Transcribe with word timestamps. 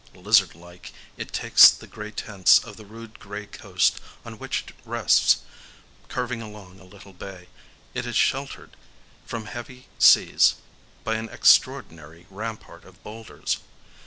Lizard 0.15 0.55
like 0.55 0.93
it 1.15 1.31
takes 1.31 1.69
the 1.69 1.85
grey 1.85 2.09
tints 2.09 2.57
of 2.57 2.75
the 2.75 2.85
rude 2.87 3.19
grey 3.19 3.45
coast 3.45 4.01
on 4.25 4.39
which 4.39 4.61
it 4.65 4.73
rests,—curving 4.83 6.41
along 6.41 6.79
a 6.79 6.83
little 6.83 7.13
bay. 7.13 7.47
It 7.93 8.07
is 8.07 8.15
sheltered 8.15 8.75
from 9.27 9.45
heavy 9.45 9.89
seas 9.99 10.55
by 11.03 11.17
an 11.17 11.29
extraordinary 11.29 12.25
rampart 12.31 12.83
of 12.83 13.03
boulders. 13.03 13.57